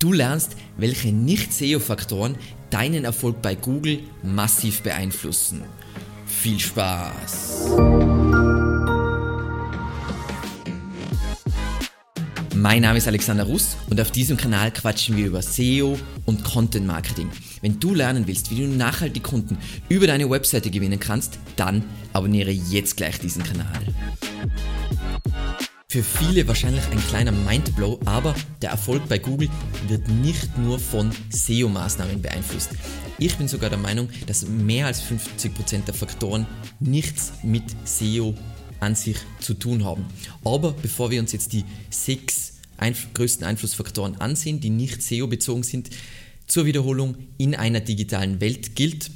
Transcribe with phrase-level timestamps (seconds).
[0.00, 2.36] Du lernst, welche Nicht-SEO-Faktoren
[2.70, 5.60] deinen Erfolg bei Google massiv beeinflussen.
[6.24, 7.68] Viel Spaß!
[12.56, 16.86] Mein Name ist Alexander Russ und auf diesem Kanal quatschen wir über SEO und Content
[16.86, 17.28] Marketing.
[17.60, 19.58] Wenn du lernen willst, wie du nachhaltig Kunden
[19.90, 23.82] über deine Webseite gewinnen kannst, dann abonniere jetzt gleich diesen Kanal.
[25.90, 29.48] Für viele wahrscheinlich ein kleiner Mindblow, aber der Erfolg bei Google
[29.88, 32.70] wird nicht nur von SEO-Maßnahmen beeinflusst.
[33.18, 36.46] Ich bin sogar der Meinung, dass mehr als 50% der Faktoren
[36.78, 38.36] nichts mit SEO
[38.78, 40.06] an sich zu tun haben.
[40.44, 45.90] Aber bevor wir uns jetzt die sechs einf größten Einflussfaktoren ansehen, die nicht SEO-bezogen sind,
[46.46, 49.10] zur Wiederholung in einer digitalen Welt gilt,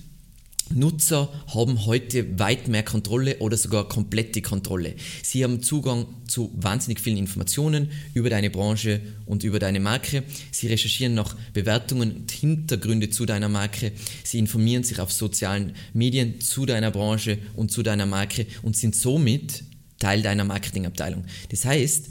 [0.72, 4.94] Nutzer haben heute weit mehr Kontrolle oder sogar komplette Kontrolle.
[5.22, 10.24] Sie haben Zugang zu wahnsinnig vielen Informationen über deine Branche und über deine Marke.
[10.50, 13.92] Sie recherchieren nach Bewertungen und Hintergründe zu deiner Marke.
[14.24, 18.96] Sie informieren sich auf sozialen Medien zu deiner Branche und zu deiner Marke und sind
[18.96, 19.64] somit
[19.98, 21.24] Teil deiner Marketingabteilung.
[21.50, 22.08] Das heißt,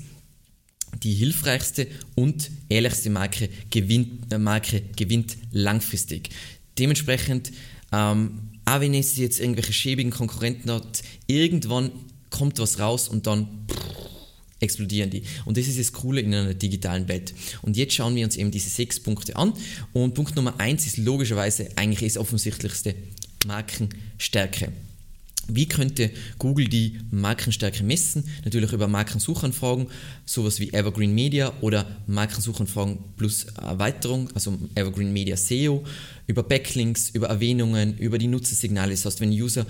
[1.02, 6.30] die hilfreichste und ehrlichste Marke gewinnt, äh, Marke gewinnt langfristig.
[6.78, 7.52] Dementsprechend
[7.94, 11.92] ähm, auch wenn es jetzt irgendwelche schäbigen Konkurrenten hat, irgendwann
[12.30, 13.48] kommt was raus und dann
[14.60, 15.24] explodieren die.
[15.46, 17.34] Und das ist das Coole in einer digitalen Welt.
[17.62, 19.54] Und jetzt schauen wir uns eben diese sechs Punkte an.
[19.92, 22.96] Und Punkt Nummer eins ist logischerweise eigentlich das offensichtlichste
[23.46, 24.72] Markenstärke.
[25.48, 28.24] Wie könnte Google die Markenstärke messen?
[28.46, 29.88] Natürlich über Markensuchanfragen,
[30.26, 35.84] sowas wie Evergreen Media oder Markensuchanfragen plus Erweiterung, also Evergreen Media SEO,
[36.28, 38.92] über Backlinks, über Erwähnungen, über die Nutzersignale.
[38.92, 39.66] Das heißt, wenn User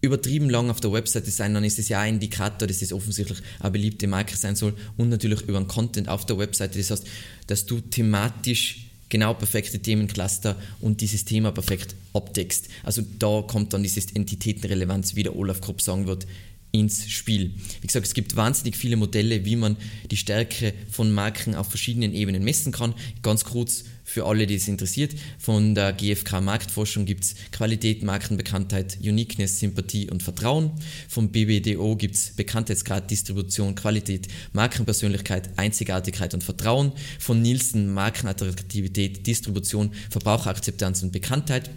[0.00, 3.38] übertrieben lang auf der Webseite sein, dann ist es ja ein Indikator, dass es offensichtlich
[3.60, 6.78] eine beliebte Marke sein soll und natürlich über den Content auf der Webseite.
[6.78, 7.06] Das heißt,
[7.46, 12.68] dass du thematisch genau perfekte Themencluster und dieses Thema perfekt abdeckst.
[12.82, 16.26] Also da kommt dann dieses Entitätenrelevanz, wie der Olaf Kropp sagen wird,
[16.72, 17.52] ins Spiel.
[17.80, 19.76] Wie gesagt, es gibt wahnsinnig viele Modelle, wie man
[20.10, 22.94] die Stärke von Marken auf verschiedenen Ebenen messen kann.
[23.22, 28.98] Ganz kurz für alle, die es interessiert, von der GfK Marktforschung gibt es Qualität, Markenbekanntheit,
[29.02, 30.70] Uniqueness, Sympathie und Vertrauen.
[31.08, 36.92] Vom BBDO gibt es Bekanntheitsgrad, Distribution, Qualität, Markenpersönlichkeit, Einzigartigkeit und Vertrauen.
[37.18, 41.70] Von Nielsen Markenattraktivität, Distribution, Verbraucherakzeptanz und Bekanntheit.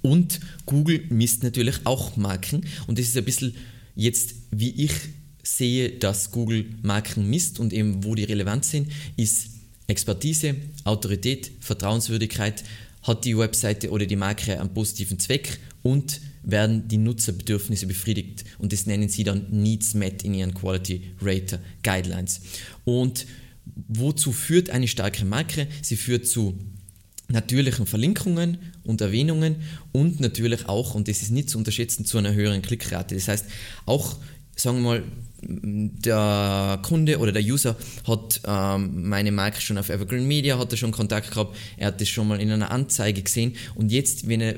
[0.00, 3.54] Und Google misst natürlich auch Marken und das ist ein bisschen
[3.94, 4.92] Jetzt, wie ich
[5.42, 9.48] sehe, dass Google Marken misst und eben wo die relevant sind, ist
[9.86, 12.62] Expertise, Autorität, Vertrauenswürdigkeit,
[13.02, 18.44] hat die Webseite oder die Marke einen positiven Zweck und werden die Nutzerbedürfnisse befriedigt.
[18.58, 22.40] Und das nennen sie dann Needs Met in ihren Quality Rater Guidelines.
[22.84, 23.26] Und
[23.88, 25.66] wozu führt eine starke Marke?
[25.82, 26.58] Sie führt zu
[27.30, 29.56] natürlichen Verlinkungen und Erwähnungen
[29.92, 33.14] und natürlich auch, und das ist nicht zu unterschätzen, zu einer höheren Klickrate.
[33.14, 33.46] Das heißt,
[33.86, 34.16] auch,
[34.56, 35.02] sagen wir mal,
[35.42, 37.76] der Kunde oder der User
[38.06, 42.00] hat ähm, meine Marke schon auf Evergreen Media, hat er schon Kontakt gehabt, er hat
[42.00, 44.56] das schon mal in einer Anzeige gesehen und jetzt, wenn er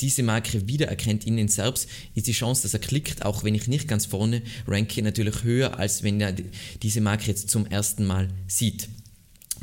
[0.00, 3.68] diese Marke wiedererkennt in den selbst, ist die Chance, dass er klickt, auch wenn ich
[3.68, 6.34] nicht ganz vorne ranke, natürlich höher, als wenn er
[6.82, 8.88] diese Marke jetzt zum ersten Mal sieht.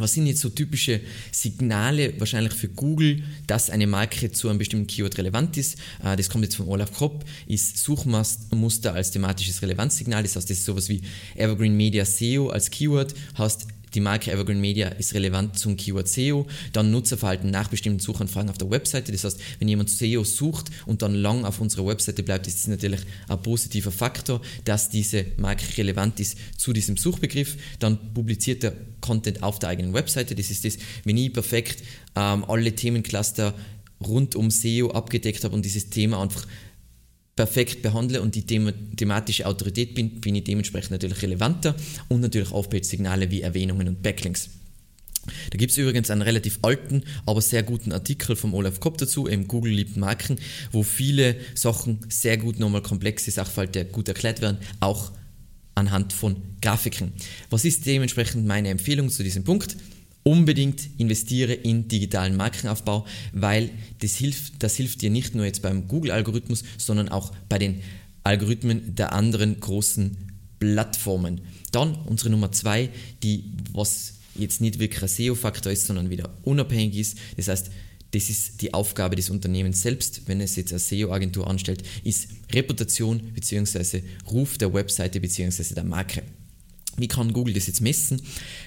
[0.02, 1.00] Was sind jetzt so typische
[1.32, 5.78] Signale wahrscheinlich für Google, dass eine Marke zu einem bestimmten Keyword relevant ist?
[6.04, 10.24] Äh, das kommt jetzt von Olaf Kopp, ist Suchmuster als thematisches Relevanzsignal.
[10.24, 11.02] Das heißt, das ist sowas wie
[11.36, 16.48] Evergreen Media SEO als Keyword, hast die Marke Evergreen Media ist relevant zum Keyword SEO,
[16.74, 19.12] dann Nutzerverhalten nach bestimmten Suchanfragen auf der Webseite.
[19.12, 22.68] Das heißt, wenn jemand SEO sucht und dann lang auf unserer Webseite bleibt, ist das
[22.68, 27.58] natürlich ein positiver Faktor, dass diese Marke relevant ist zu diesem Suchbegriff.
[27.80, 30.36] Dann publiziert der Content auf der eigenen Webseite.
[30.36, 31.84] Das ist das, wenn ich perfekt
[32.16, 33.54] ähm, alle Themencluster
[34.02, 36.48] rund um SEO abgedeckt habe und dieses Thema einfach
[37.36, 41.76] perfekt behandle und die thematische Autorität bin, bin ich dementsprechend natürlich relevanter
[42.10, 44.50] und natürlich Aufbildsignale wie Erwähnungen und Backlinks.
[45.52, 49.28] Da gibt es übrigens einen relativ alten, aber sehr guten Artikel vom Olaf Kopp dazu,
[49.28, 50.38] im Google liebt Marken,
[50.72, 55.12] wo viele Sachen sehr gut nochmal komplexe Sachverhalte gut erklärt werden, auch
[55.76, 57.14] anhand von Grafiken.
[57.50, 59.78] Was ist dementsprechend meine Empfehlung zu diesem Punkt?
[60.24, 63.70] Unbedingt investiere in digitalen Markenaufbau, weil
[64.00, 67.82] das hilft, das hilft dir nicht nur jetzt beim Google-Algorithmus, sondern auch bei den
[68.24, 70.18] Algorithmen der anderen großen
[70.60, 71.42] Plattformen.
[71.72, 72.90] Dann unsere Nummer zwei,
[73.24, 77.18] die was jetzt nicht wirklich ein SEO-Faktor ist, sondern wieder unabhängig ist.
[77.38, 77.72] Das heißt,
[78.12, 83.20] das ist die Aufgabe des Unternehmens selbst, wenn es jetzt eine SEO-Agentur anstellt, ist Reputation
[83.34, 84.04] bzw.
[84.30, 85.74] Ruf der Webseite bzw.
[85.74, 86.22] der Marke.
[87.02, 88.22] Wie kann Google das jetzt messen?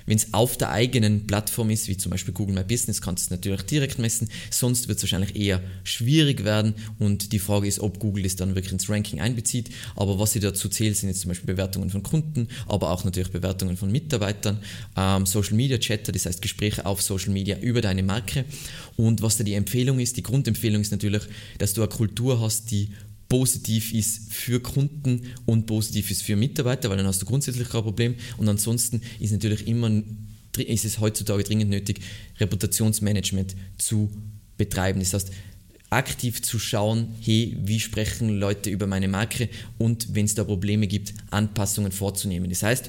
[0.07, 3.27] Wenn es auf der eigenen Plattform ist, wie zum Beispiel Google My Business, kannst du
[3.27, 4.29] es natürlich direkt messen.
[4.51, 6.75] Sonst wird es wahrscheinlich eher schwierig werden.
[6.99, 9.71] Und die Frage ist, ob Google das dann wirklich ins Ranking einbezieht.
[9.97, 13.31] Aber was sie dazu zählt, sind jetzt zum Beispiel Bewertungen von Kunden, aber auch natürlich
[13.31, 14.59] Bewertungen von Mitarbeitern,
[14.97, 18.45] ähm, Social Media Chatter, das heißt Gespräche auf Social Media über deine Marke.
[18.97, 21.23] Und was da die Empfehlung ist, die Grundempfehlung ist natürlich,
[21.59, 22.91] dass du eine Kultur hast, die
[23.35, 27.83] positiv ist für Kunden und positiv ist für Mitarbeiter, weil dann hast du grundsätzlich kein
[27.83, 28.15] Problem.
[28.37, 29.91] Und ansonsten ist natürlich immer
[30.57, 31.99] ist es heutzutage dringend nötig,
[32.39, 34.09] Reputationsmanagement zu
[34.57, 35.01] betreiben.
[35.01, 35.33] Das heißt,
[35.91, 39.49] aktiv zu schauen, hey, wie sprechen Leute über meine Marke
[39.79, 42.49] und wenn es da Probleme gibt, Anpassungen vorzunehmen.
[42.51, 42.89] Das heißt,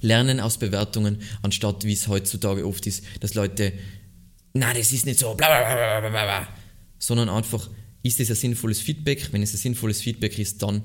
[0.00, 3.74] lernen aus Bewertungen, anstatt wie es heutzutage oft ist, dass Leute,
[4.54, 6.48] na, das ist nicht so, bla bla bla bla bla,
[6.98, 7.68] sondern einfach
[8.04, 9.32] ist es ein sinnvolles Feedback?
[9.32, 10.82] Wenn es ein sinnvolles Feedback ist, dann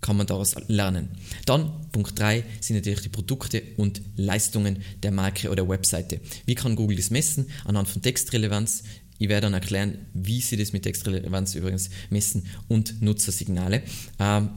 [0.00, 1.10] kann man daraus lernen.
[1.46, 6.20] Dann Punkt 3 sind natürlich die Produkte und Leistungen der Marke oder Webseite.
[6.44, 7.46] Wie kann Google das messen?
[7.64, 8.82] Anhand von Textrelevanz.
[9.18, 13.82] Ich werde dann erklären, wie sie das mit Textrelevanz übrigens messen und Nutzersignale.
[14.18, 14.48] Ähm,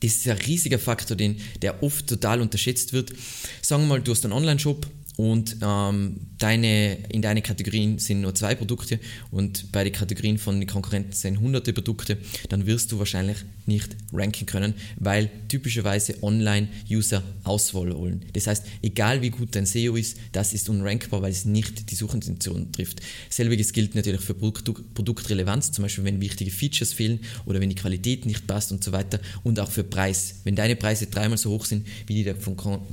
[0.00, 3.12] das ist ein riesiger Faktor, den, der oft total unterschätzt wird.
[3.62, 4.86] Sagen wir mal, du hast einen Online-Shop
[5.18, 9.00] und ähm, deine, in deine Kategorien sind nur zwei Produkte
[9.32, 12.18] und bei den Kategorien von den Konkurrenten sind hunderte Produkte,
[12.50, 18.26] dann wirst du wahrscheinlich nicht ranken können, weil typischerweise Online-User Auswahl wollen.
[18.32, 21.96] Das heißt, egal wie gut dein SEO ist, das ist unrankbar, weil es nicht die
[21.96, 23.00] Suchintention trifft.
[23.28, 28.24] Selbiges gilt natürlich für Produktrelevanz, zum Beispiel wenn wichtige Features fehlen oder wenn die Qualität
[28.24, 30.36] nicht passt und so weiter und auch für Preis.
[30.44, 32.36] Wenn deine Preise dreimal so hoch sind wie die der,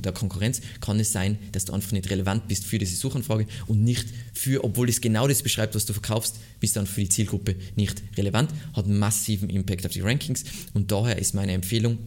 [0.04, 3.84] der Konkurrenz, kann es sein, dass du einfach nicht relevant bist für diese Suchanfrage und
[3.84, 7.56] nicht für, obwohl es genau das beschreibt, was du verkaufst, bist dann für die Zielgruppe
[7.76, 11.98] nicht relevant, hat massiven Impact auf die Rankings und daher ist meine Empfehlung,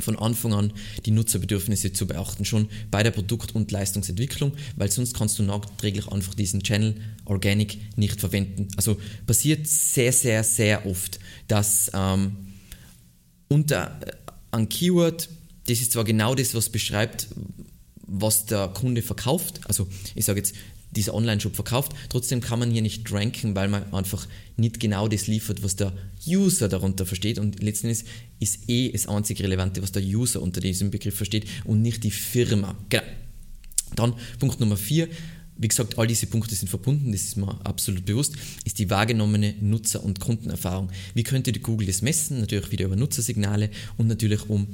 [0.00, 0.72] von Anfang an
[1.04, 6.08] die Nutzerbedürfnisse zu beachten, schon bei der Produkt- und Leistungsentwicklung, weil sonst kannst du nachträglich
[6.08, 8.68] einfach diesen Channel Organic nicht verwenden.
[8.76, 8.96] Also
[9.26, 12.36] passiert sehr, sehr, sehr oft, dass ähm,
[13.48, 14.12] unter äh,
[14.50, 15.28] ein Keyword,
[15.66, 17.28] das ist zwar genau das, was beschreibt,
[18.12, 19.60] was der Kunde verkauft.
[19.64, 20.54] Also ich sage jetzt,
[20.94, 21.92] dieser Online-Shop verkauft.
[22.10, 25.94] Trotzdem kann man hier nicht ranken, weil man einfach nicht genau das liefert, was der
[26.26, 27.38] User darunter versteht.
[27.38, 28.04] Und letztendlich
[28.40, 32.10] ist eh das einzig Relevante, was der User unter diesem Begriff versteht und nicht die
[32.10, 32.76] Firma.
[32.90, 33.02] Genau.
[33.96, 35.08] Dann Punkt Nummer vier.
[35.56, 38.34] Wie gesagt, all diese Punkte sind verbunden, das ist mir absolut bewusst,
[38.64, 40.90] ist die wahrgenommene Nutzer- und Kundenerfahrung.
[41.14, 42.40] Wie könnte die Google das messen?
[42.40, 44.66] Natürlich wieder über Nutzersignale und natürlich um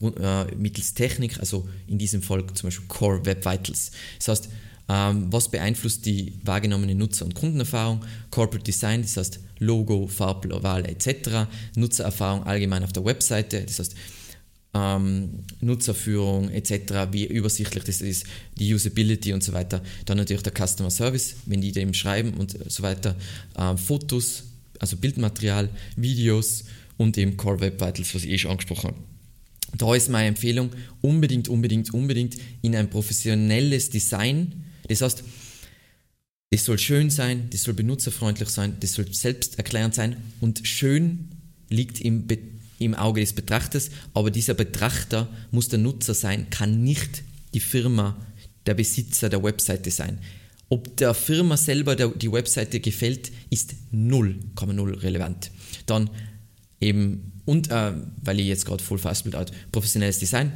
[0.00, 3.90] äh, mittels Technik, also in diesem Fall zum Beispiel Core Web Vitals.
[4.18, 4.48] Das heißt,
[4.88, 8.04] ähm, was beeinflusst die wahrgenommene Nutzer- und Kundenerfahrung?
[8.30, 11.48] Corporate Design, das heißt Logo, Farbwahl etc.
[11.76, 13.94] Nutzererfahrung allgemein auf der Webseite, das heißt
[14.74, 18.26] ähm, Nutzerführung etc., wie übersichtlich das ist,
[18.58, 19.82] die Usability und so weiter.
[20.06, 23.16] Dann natürlich der Customer Service, wenn die dem schreiben und so weiter.
[23.56, 24.44] Ähm, Fotos,
[24.78, 26.64] also Bildmaterial, Videos
[26.96, 29.09] und eben Core Web Vitals, was ich eh schon angesprochen habe.
[29.76, 30.70] Da ist meine Empfehlung,
[31.00, 34.64] unbedingt, unbedingt, unbedingt in ein professionelles Design.
[34.88, 35.24] Das heißt,
[36.50, 41.28] das soll schön sein, das soll benutzerfreundlich sein, das soll selbsterklärend sein und schön
[41.68, 42.38] liegt im, Be
[42.80, 47.22] im Auge des Betrachters, aber dieser Betrachter muss der Nutzer sein, kann nicht
[47.54, 48.16] die Firma,
[48.66, 50.18] der Besitzer der Webseite sein.
[50.70, 55.50] Ob der Firma selber der, die Webseite gefällt, ist 0,0 relevant.
[55.86, 56.10] Dann
[56.80, 60.52] eben und äh, weil ich jetzt gerade voll fastbild out, professionelles Design,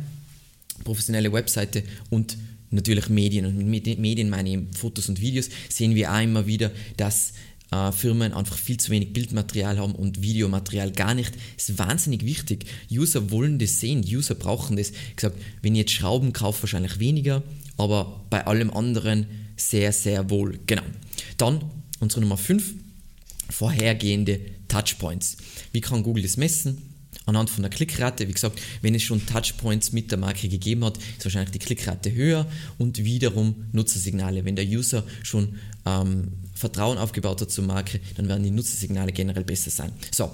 [0.84, 2.36] professionelle Webseite und
[2.70, 3.46] natürlich Medien.
[3.46, 7.32] Und mit Medien meine ich Fotos und Videos, sehen wir auch immer wieder, dass
[7.70, 11.32] äh, Firmen einfach viel zu wenig Bildmaterial haben und Videomaterial gar nicht.
[11.56, 12.66] Das ist wahnsinnig wichtig.
[12.90, 14.90] User wollen das sehen, User brauchen das.
[14.90, 17.42] Ich gesagt, wenn ich jetzt Schrauben kaufe, wahrscheinlich weniger,
[17.76, 19.26] aber bei allem anderen
[19.56, 20.58] sehr, sehr wohl.
[20.66, 20.82] Genau.
[21.38, 21.60] Dann
[22.00, 22.74] unsere Nummer 5,
[23.50, 25.36] vorhergehende Touchpoints.
[25.72, 26.90] Wie kann Google das messen?
[27.26, 30.98] Anhand von der Klickrate, wie gesagt, wenn es schon Touchpoints mit der Marke gegeben hat,
[30.98, 32.46] ist wahrscheinlich die Klickrate höher
[32.76, 34.44] und wiederum Nutzersignale.
[34.44, 39.44] Wenn der User schon ähm, Vertrauen aufgebaut hat zur Marke, dann werden die Nutzersignale generell
[39.44, 39.92] besser sein.
[40.10, 40.30] So,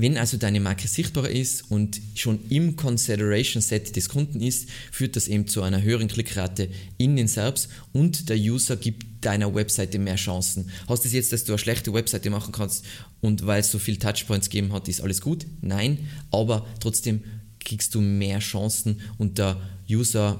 [0.00, 5.16] wenn also deine Marke sichtbar ist und schon im Consideration Set des Kunden ist, führt
[5.16, 9.98] das eben zu einer höheren Klickrate in den SERPs und der User gibt deiner Webseite
[9.98, 10.70] mehr Chancen.
[10.88, 12.84] Hast du es jetzt, dass du eine schlechte Webseite machen kannst
[13.20, 15.46] und weil es so viele Touchpoints gegeben hat, ist alles gut?
[15.60, 17.22] Nein, aber trotzdem
[17.60, 20.38] kriegst du mehr Chancen und der User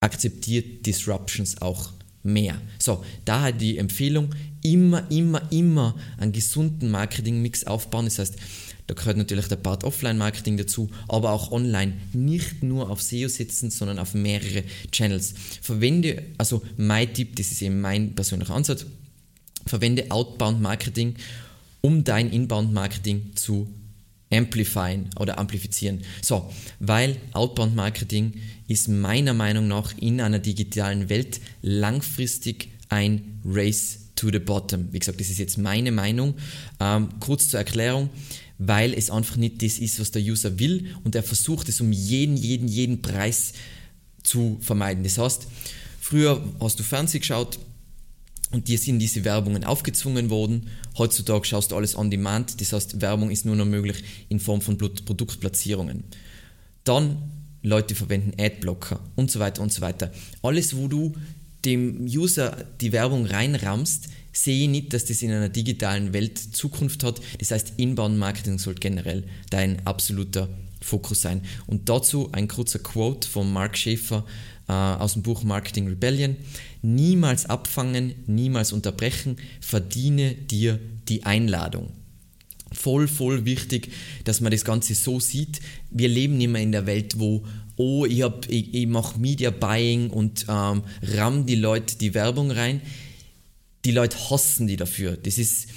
[0.00, 1.92] akzeptiert Disruptions auch
[2.26, 2.60] mehr.
[2.78, 8.06] So, daher die Empfehlung, immer, immer, immer einen gesunden Marketingmix aufbauen.
[8.06, 8.36] Das heißt,
[8.86, 11.94] Da gehört natürlich der Part Offline-Marketing dazu, aber auch online.
[12.12, 15.34] Nicht nur auf SEO setzen, sondern auf mehrere Channels.
[15.60, 18.86] Verwende, also mein Tipp, das ist eben mein persönlicher Ansatz,
[19.66, 21.16] verwende Outbound-Marketing,
[21.80, 23.68] um dein Inbound-Marketing zu
[24.30, 26.00] amplifieren oder amplifizieren.
[26.22, 28.34] So, weil Outbound Marketing
[28.68, 34.92] ist meiner Meinung nach in einer digitalen Welt langfristig ein Race to the bottom.
[34.92, 36.34] Wie gesagt, das ist jetzt meine Meinung.
[36.80, 38.10] Ähm, kurz zur Erklärung,
[38.58, 41.92] weil es einfach nicht das ist, was der User will und er versucht es um
[41.92, 43.52] jeden, jeden, jeden Preis
[44.22, 45.04] zu vermeiden.
[45.04, 45.46] Das heißt,
[46.00, 47.58] früher hast du Fernsehen geschaut,
[48.52, 50.68] und dir sind diese Werbungen aufgezwungen worden.
[50.96, 54.60] Heutzutage schaust du alles on demand, das heißt, Werbung ist nur noch möglich in Form
[54.60, 56.04] von Produktplatzierungen.
[56.84, 57.18] Dann
[57.62, 60.12] Leute verwenden Adblocker und so weiter und so weiter.
[60.42, 61.14] Alles, wo du
[61.64, 67.20] dem User die Werbung reinrammst, sehe nicht, dass das in einer digitalen Welt Zukunft hat.
[67.38, 70.48] Das heißt, Inbound-Marketing sollte generell dein absoluter
[70.80, 71.40] Fokus sein.
[71.66, 74.24] Und dazu ein kurzer Quote von Mark Schäfer
[74.68, 76.36] äh, aus dem Buch Marketing Rebellion.
[76.82, 81.92] Niemals abfangen, niemals unterbrechen, verdiene dir die Einladung.
[82.72, 83.92] Voll, voll wichtig,
[84.24, 85.60] dass man das Ganze so sieht.
[85.90, 87.44] Wir leben nicht mehr in der Welt, wo,
[87.76, 92.80] oh, ich, ich, ich mache Media Buying und ähm, ramm die Leute die Werbung rein.
[93.84, 95.16] Die Leute hassen die dafür.
[95.16, 95.68] Das ist,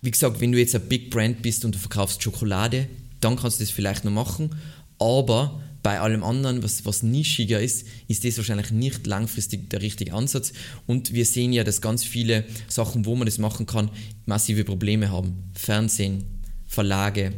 [0.00, 2.88] wie gesagt, wenn du jetzt ein Big Brand bist und du verkaufst Schokolade,
[3.20, 4.54] dann kannst du das vielleicht noch machen.
[4.98, 10.14] Aber bei allem anderen, was, was nischiger ist, ist das wahrscheinlich nicht langfristig der richtige
[10.14, 10.52] Ansatz.
[10.86, 13.90] Und wir sehen ja, dass ganz viele Sachen, wo man das machen kann,
[14.24, 15.50] massive Probleme haben.
[15.54, 16.24] Fernsehen,
[16.66, 17.32] Verlage,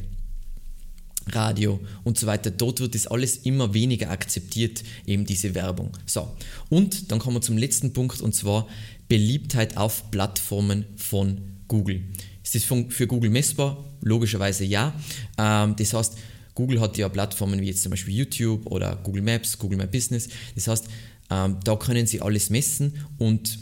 [1.32, 2.50] Radio und so weiter.
[2.50, 5.92] Dort wird das alles immer weniger akzeptiert, eben diese Werbung.
[6.06, 6.28] So,
[6.68, 8.68] und dann kommen wir zum letzten Punkt und zwar
[9.08, 12.02] Beliebtheit auf Plattformen von Google.
[12.42, 13.84] Ist das für Google messbar?
[14.02, 14.92] Logischerweise ja.
[15.38, 16.14] Ähm, das heißt,
[16.54, 20.28] Google hat ja Plattformen wie jetzt zum Beispiel YouTube oder Google Maps, Google My Business.
[20.54, 20.86] Das heißt,
[21.30, 23.58] ähm, da können sie alles messen und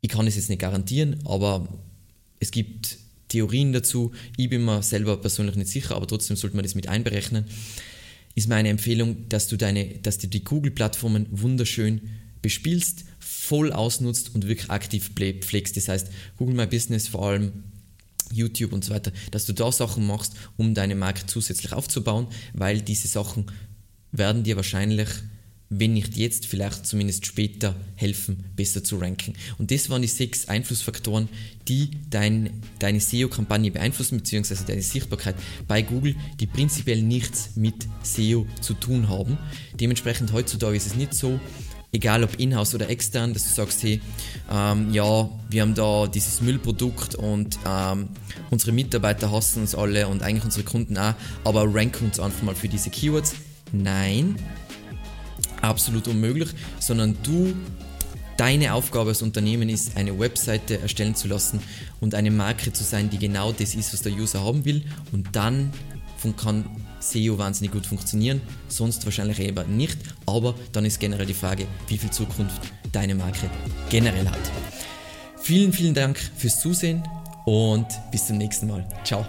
[0.00, 1.66] ich kann es jetzt nicht garantieren, aber
[2.38, 4.12] es gibt Theorien dazu.
[4.36, 7.46] Ich bin mir selber persönlich nicht sicher, aber trotzdem sollte man das mit einberechnen.
[8.34, 12.00] Ist meine Empfehlung, dass du, deine, dass du die Google-Plattformen wunderschön
[12.42, 15.76] bespielst, voll ausnutzt und wirklich aktiv pflegst.
[15.76, 17.64] Das heißt, Google My Business vor allem
[18.32, 22.80] YouTube und so weiter, dass du da Sachen machst, um deine Marke zusätzlich aufzubauen, weil
[22.80, 23.46] diese Sachen
[24.12, 25.08] werden dir wahrscheinlich,
[25.70, 29.34] wenn nicht jetzt, vielleicht zumindest später helfen, besser zu ranken.
[29.58, 31.28] Und das waren die sechs Einflussfaktoren,
[31.68, 38.46] die dein, deine SEO-Kampagne beeinflussen, beziehungsweise deine Sichtbarkeit bei Google, die prinzipiell nichts mit SEO
[38.62, 39.36] zu tun haben.
[39.78, 41.38] Dementsprechend heutzutage ist es nicht so,
[41.92, 44.00] egal ob in-house oder extern, dass du sagst, hey,
[44.50, 48.08] ähm, ja, wir haben da dieses Müllprodukt und ähm,
[48.50, 51.14] unsere Mitarbeiter hassen uns alle und eigentlich unsere Kunden auch,
[51.44, 53.34] aber ranken uns einfach mal für diese Keywords.
[53.72, 54.36] Nein,
[55.62, 57.54] absolut unmöglich, sondern du,
[58.36, 61.60] deine Aufgabe als Unternehmen ist, eine Webseite erstellen zu lassen
[62.00, 65.28] und eine Marke zu sein, die genau das ist, was der User haben will und
[65.32, 65.72] dann
[66.36, 66.64] kann
[67.00, 69.98] SEO wahnsinnig gut funktionieren, sonst wahrscheinlich eher nicht.
[70.26, 72.60] Aber dann ist generell die Frage, wie viel Zukunft
[72.92, 73.50] deine Marke
[73.88, 74.38] generell hat.
[75.40, 77.02] Vielen, vielen Dank fürs Zusehen
[77.46, 78.86] und bis zum nächsten Mal.
[79.04, 79.26] Ciao.